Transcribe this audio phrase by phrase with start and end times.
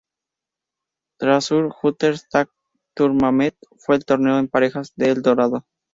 [1.19, 2.49] Treasure Hunters Tag
[2.95, 5.67] Tournament fue el torneo en parejas de El Dorado.